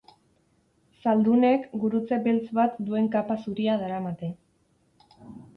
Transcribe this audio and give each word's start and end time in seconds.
Zaldunek, 1.01 1.67
gurutze 1.83 2.19
beltz 2.29 2.49
bat 2.61 2.79
duen 2.89 3.13
kapa 3.17 3.39
zuria 3.47 3.77
daramate. 3.83 4.31